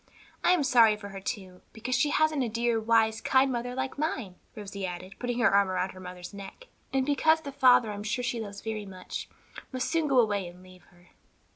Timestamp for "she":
1.93-2.09, 8.23-8.41